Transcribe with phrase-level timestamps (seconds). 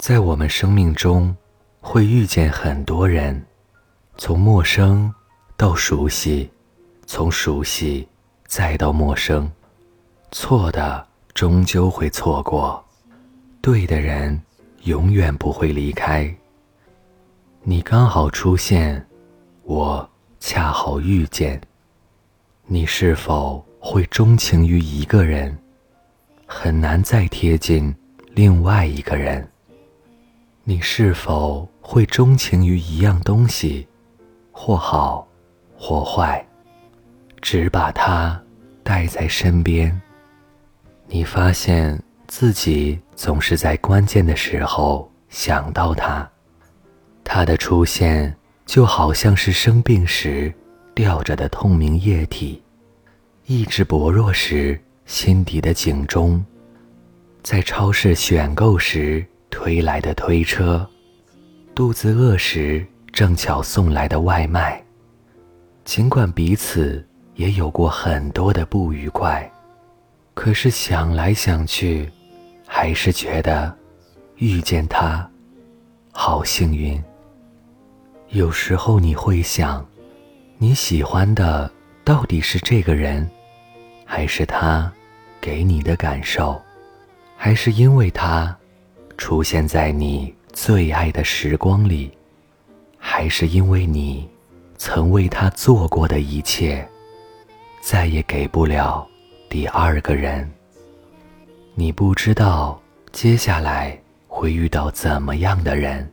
[0.00, 1.36] 在我们生命中，
[1.78, 3.44] 会遇见很多人，
[4.16, 5.14] 从陌生
[5.58, 6.50] 到熟悉，
[7.04, 8.08] 从熟悉
[8.46, 9.52] 再到陌生，
[10.30, 12.82] 错的终究会错过，
[13.60, 14.40] 对的人
[14.84, 16.34] 永远不会离开。
[17.62, 19.06] 你刚好出现，
[19.64, 20.10] 我
[20.40, 21.60] 恰好遇见。
[22.64, 25.54] 你是否会钟情于一个人？
[26.46, 27.94] 很难再贴近
[28.30, 29.46] 另外一个人。
[30.70, 33.88] 你是否会钟情于一样东西，
[34.52, 35.26] 或好，
[35.76, 36.46] 或坏，
[37.40, 38.40] 只把它
[38.84, 40.00] 带在身边？
[41.08, 46.30] 你发现自己总是在关键的时候想到它，
[47.24, 48.32] 它的出现
[48.64, 50.54] 就好像是生病时
[50.94, 52.62] 吊着的透明液体，
[53.46, 54.80] 意志薄弱时。
[55.04, 56.44] 心底的警钟，
[57.42, 59.26] 在超市选购时
[59.62, 60.88] 推来的推车，
[61.74, 62.82] 肚子饿时
[63.12, 64.82] 正巧送来的外卖。
[65.84, 69.52] 尽管彼此也有过很多的不愉快，
[70.32, 72.10] 可是想来想去，
[72.66, 73.76] 还是觉得
[74.36, 75.30] 遇见他
[76.10, 76.98] 好幸运。
[78.30, 79.86] 有时候你会想，
[80.56, 81.70] 你喜欢的
[82.02, 83.30] 到底是这个人，
[84.06, 84.90] 还是他？
[85.38, 86.58] 给你的感受，
[87.36, 88.56] 还是因为他
[89.20, 92.10] 出现在你最爱的时光里，
[92.96, 94.26] 还是因为你
[94.78, 96.88] 曾为他做过的一切，
[97.82, 99.06] 再也给不了
[99.50, 100.50] 第二个人。
[101.74, 102.80] 你不知道
[103.12, 103.96] 接下来
[104.26, 106.10] 会遇到怎么样的人，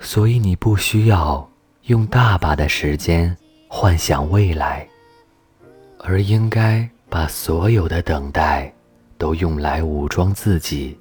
[0.00, 1.46] 所以你不需要
[1.82, 3.36] 用大把的时间
[3.68, 4.88] 幻想未来，
[5.98, 6.88] 而应该。
[7.08, 8.70] 把所有的等待
[9.16, 10.98] 都用来武装自己，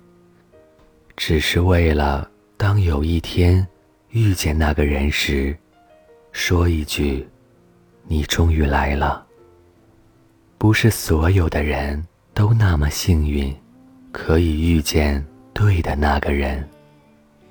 [1.16, 3.66] 只是为了当有一天
[4.10, 5.58] 遇见那个人时，
[6.32, 7.28] 说一句
[8.08, 9.26] ：“你终于来了。”
[10.58, 12.04] 不是所有的人
[12.34, 13.56] 都那么幸运，
[14.12, 16.68] 可以遇见对的那个人，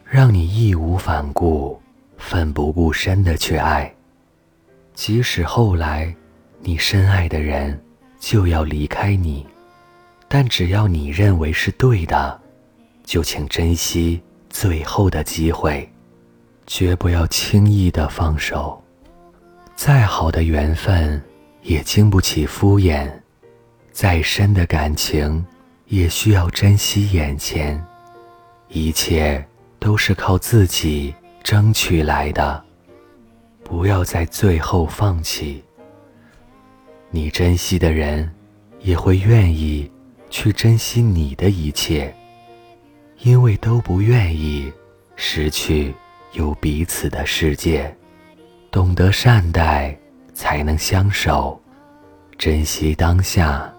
[0.05, 1.81] 让你义无反顾、
[2.17, 3.93] 奋不顾身的去爱，
[4.95, 6.15] 即使后来
[6.61, 7.81] 你深爱的人。
[8.21, 9.47] 就要离开你，
[10.29, 12.41] 但只要你认为是对的，
[13.05, 15.89] 就请珍惜最后的机会，
[16.67, 18.83] 绝不要轻易的放手。
[19.77, 21.23] 再好的缘分
[21.63, 23.11] 也经不起敷衍，
[23.93, 25.45] 再深的感情
[25.87, 27.85] 也需要珍惜眼前。
[28.69, 29.45] 一切
[29.79, 32.65] 都是靠自己争取来的，
[33.63, 35.63] 不要在最后放弃。
[37.11, 38.33] 你珍惜的人，
[38.81, 39.91] 也会愿意
[40.31, 42.13] 去珍惜你的一切，
[43.25, 44.71] 因为都不愿意
[45.17, 45.95] 失去
[46.33, 47.95] 有彼此的世界。
[48.71, 49.99] 懂得善待，
[50.35, 51.59] 才能相守；
[52.37, 53.73] 珍惜当下，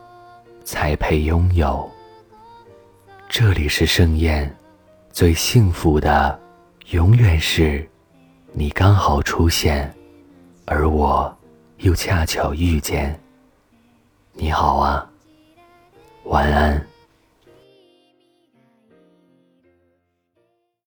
[0.63, 1.87] 才配拥有。
[3.29, 4.51] 这里是盛宴，
[5.11, 6.39] 最幸福的，
[6.89, 7.87] 永远是
[8.51, 9.93] 你刚好出现，
[10.65, 11.31] 而我
[11.77, 13.19] 又恰巧遇见。
[14.33, 15.07] 你好啊，
[16.23, 16.83] 晚安。